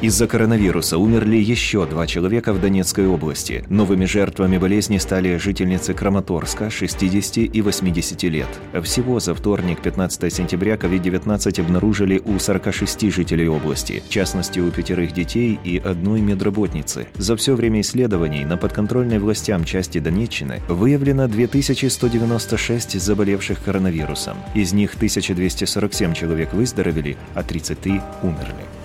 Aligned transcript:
Из-за 0.00 0.28
коронавируса 0.28 0.96
умерли 0.96 1.38
еще 1.38 1.84
два 1.84 2.06
человека 2.06 2.52
в 2.52 2.60
Донецкой 2.60 3.08
области. 3.08 3.64
Новыми 3.68 4.04
жертвами 4.04 4.56
болезни 4.56 4.98
стали 4.98 5.38
жительницы 5.38 5.92
Краматорска 5.92 6.70
60 6.70 7.38
и 7.38 7.60
80 7.60 8.22
лет. 8.24 8.46
Всего 8.84 9.18
за 9.18 9.34
вторник, 9.34 9.82
15 9.82 10.32
сентября, 10.32 10.76
COVID-19 10.76 11.60
обнаружили 11.60 12.22
у 12.24 12.38
46 12.38 13.10
жителей 13.10 13.48
области, 13.48 14.00
в 14.06 14.08
частности 14.08 14.60
у 14.60 14.70
пятерых 14.70 15.12
детей 15.12 15.58
и 15.64 15.78
одной 15.78 16.20
медработницы. 16.20 17.08
За 17.16 17.36
все 17.36 17.56
время 17.56 17.80
исследований 17.80 18.44
на 18.44 18.56
подконтрольной 18.56 19.18
властям 19.18 19.64
части 19.64 19.98
Донеччины 19.98 20.62
выявлено 20.68 21.26
2196 21.26 23.00
заболевших 23.00 23.64
коронавирусом. 23.64 24.36
Из 24.54 24.72
них 24.72 24.94
1247 24.94 26.14
человек 26.14 26.52
выздоровели, 26.52 27.16
а 27.34 27.42
33 27.42 28.00
умерли. 28.22 28.77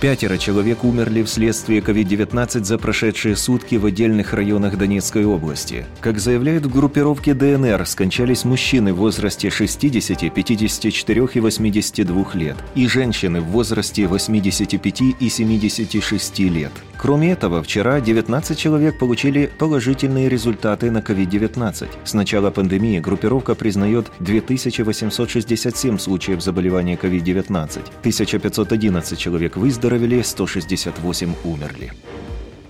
Пятеро 0.00 0.38
человек 0.38 0.82
умерли 0.82 1.22
вследствие 1.22 1.82
COVID-19 1.82 2.64
за 2.64 2.78
прошедшие 2.78 3.36
сутки 3.36 3.74
в 3.74 3.84
отдельных 3.84 4.32
районах 4.32 4.78
Донецкой 4.78 5.26
области. 5.26 5.84
Как 6.00 6.18
заявляют 6.18 6.64
в 6.64 6.72
группировке 6.72 7.34
ДНР, 7.34 7.84
скончались 7.84 8.46
мужчины 8.46 8.94
в 8.94 8.96
возрасте 8.96 9.50
60, 9.50 10.32
54 10.32 11.28
и 11.34 11.40
82 11.40 12.26
лет 12.32 12.56
и 12.74 12.86
женщины 12.86 13.42
в 13.42 13.48
возрасте 13.48 14.06
85 14.06 15.02
и 15.20 15.28
76 15.28 16.38
лет. 16.38 16.72
Кроме 16.96 17.32
этого, 17.32 17.62
вчера 17.62 18.00
19 18.00 18.58
человек 18.58 18.98
получили 18.98 19.50
положительные 19.58 20.30
результаты 20.30 20.90
на 20.90 20.98
COVID-19. 20.98 21.88
С 22.04 22.14
начала 22.14 22.50
пандемии 22.50 23.00
группировка 23.00 23.54
признает 23.54 24.10
2867 24.20 25.98
случаев 25.98 26.42
заболевания 26.42 26.96
COVID-19, 26.96 27.80
1511 28.00 29.18
человек 29.18 29.56
выздоровели, 29.56 29.89
выздоровели, 29.90 30.22
168 30.22 31.34
умерли. 31.44 31.92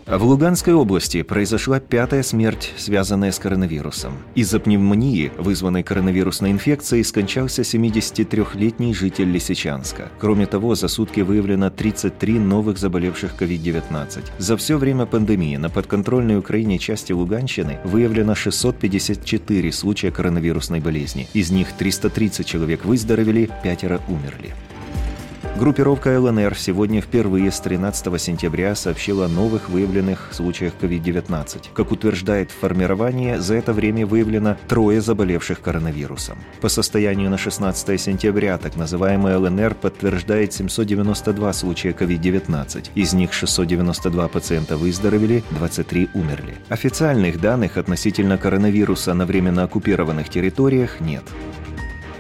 В 0.06 0.24
Луганской 0.24 0.74
области 0.74 1.22
произошла 1.22 1.78
пятая 1.78 2.24
смерть, 2.24 2.72
связанная 2.76 3.30
с 3.30 3.38
коронавирусом. 3.38 4.14
Из-за 4.34 4.58
пневмонии, 4.58 5.30
вызванной 5.38 5.84
коронавирусной 5.84 6.50
инфекцией, 6.50 7.04
скончался 7.04 7.62
73-летний 7.62 8.92
житель 8.92 9.30
Лисичанска. 9.30 10.08
Кроме 10.18 10.46
того, 10.46 10.74
за 10.74 10.88
сутки 10.88 11.20
выявлено 11.20 11.70
33 11.70 12.40
новых 12.40 12.78
заболевших 12.78 13.40
COVID-19. 13.40 14.24
За 14.38 14.56
все 14.56 14.78
время 14.78 15.06
пандемии 15.06 15.56
на 15.56 15.70
подконтрольной 15.70 16.38
Украине 16.38 16.78
части 16.78 17.12
Луганщины 17.12 17.78
выявлено 17.84 18.34
654 18.34 19.70
случая 19.70 20.10
коронавирусной 20.10 20.80
болезни. 20.80 21.28
Из 21.34 21.52
них 21.52 21.68
330 21.78 22.44
человек 22.44 22.84
выздоровели, 22.84 23.48
пятеро 23.62 24.00
умерли. 24.08 24.54
Группировка 25.60 26.18
ЛНР 26.18 26.56
сегодня 26.56 27.00
впервые 27.00 27.50
с 27.50 27.60
13 27.60 28.20
сентября 28.20 28.74
сообщила 28.74 29.26
о 29.26 29.28
новых 29.28 29.68
выявленных 29.68 30.30
случаях 30.32 30.72
COVID-19. 30.80 31.68
Как 31.74 31.92
утверждает 31.92 32.50
формирование, 32.50 33.40
за 33.40 33.56
это 33.56 33.72
время 33.72 34.06
выявлено 34.06 34.56
трое 34.68 35.00
заболевших 35.00 35.60
коронавирусом. 35.60 36.38
По 36.60 36.68
состоянию 36.68 37.28
на 37.28 37.36
16 37.36 38.00
сентября 38.00 38.56
так 38.58 38.76
называемая 38.76 39.38
ЛНР 39.38 39.74
подтверждает 39.74 40.52
792 40.52 41.52
случая 41.52 41.90
COVID-19. 41.90 42.90
Из 42.94 43.12
них 43.12 43.32
692 43.32 44.28
пациента 44.28 44.76
выздоровели, 44.76 45.44
23 45.50 46.10
умерли. 46.14 46.54
Официальных 46.68 47.40
данных 47.40 47.76
относительно 47.76 48.38
коронавируса 48.38 49.12
на 49.14 49.26
временно 49.26 49.64
оккупированных 49.64 50.28
территориях 50.28 51.00
нет. 51.00 51.24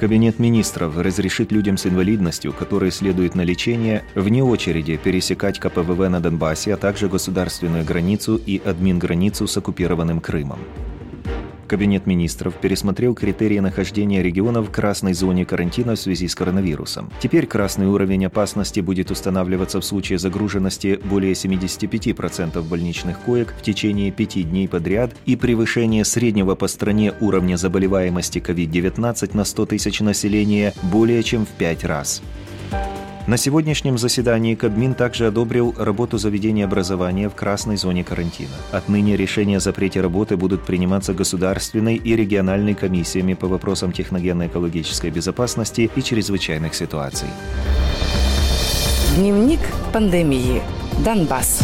Кабинет 0.00 0.38
министров 0.38 0.96
разрешит 0.96 1.52
людям 1.52 1.76
с 1.76 1.84
инвалидностью, 1.84 2.54
которые 2.54 2.90
следуют 2.90 3.34
на 3.34 3.42
лечение, 3.42 4.02
вне 4.14 4.42
очереди 4.42 4.96
пересекать 4.96 5.58
КПВВ 5.58 6.08
на 6.08 6.20
Донбассе, 6.20 6.72
а 6.72 6.78
также 6.78 7.06
государственную 7.06 7.84
границу 7.84 8.36
и 8.36 8.62
админграницу 8.64 9.46
с 9.46 9.58
оккупированным 9.58 10.20
Крымом. 10.20 10.60
Кабинет 11.70 12.04
министров 12.04 12.54
пересмотрел 12.54 13.14
критерии 13.14 13.60
нахождения 13.60 14.24
регионов 14.24 14.66
в 14.66 14.72
красной 14.72 15.12
зоне 15.12 15.44
карантина 15.44 15.94
в 15.94 16.00
связи 16.00 16.26
с 16.26 16.34
коронавирусом. 16.34 17.12
Теперь 17.20 17.46
красный 17.46 17.86
уровень 17.86 18.26
опасности 18.26 18.80
будет 18.80 19.12
устанавливаться 19.12 19.80
в 19.80 19.84
случае 19.84 20.18
загруженности 20.18 20.98
более 21.04 21.34
75% 21.34 22.60
больничных 22.62 23.20
коек 23.20 23.54
в 23.56 23.62
течение 23.62 24.10
пяти 24.10 24.42
дней 24.42 24.66
подряд 24.66 25.14
и 25.26 25.36
превышения 25.36 26.02
среднего 26.02 26.56
по 26.56 26.66
стране 26.66 27.14
уровня 27.20 27.54
заболеваемости 27.54 28.40
COVID-19 28.40 29.36
на 29.36 29.44
100 29.44 29.66
тысяч 29.66 30.00
населения 30.00 30.74
более 30.82 31.22
чем 31.22 31.46
в 31.46 31.50
пять 31.50 31.84
раз. 31.84 32.20
На 33.26 33.36
сегодняшнем 33.36 33.98
заседании 33.98 34.54
Кабмин 34.54 34.94
также 34.94 35.26
одобрил 35.26 35.74
работу 35.78 36.18
заведения 36.18 36.64
образования 36.64 37.28
в 37.28 37.34
красной 37.34 37.76
зоне 37.76 38.02
карантина. 38.02 38.50
Отныне 38.72 39.16
решения 39.16 39.58
о 39.58 39.60
запрете 39.60 40.00
работы 40.00 40.36
будут 40.36 40.64
приниматься 40.64 41.12
государственной 41.12 41.96
и 41.96 42.16
региональной 42.16 42.74
комиссиями 42.74 43.34
по 43.34 43.46
вопросам 43.46 43.92
техногенно-экологической 43.92 45.10
безопасности 45.10 45.90
и 45.94 46.02
чрезвычайных 46.02 46.74
ситуаций. 46.74 47.28
Дневник 49.16 49.60
пандемии. 49.92 50.62
Донбасс. 51.04 51.60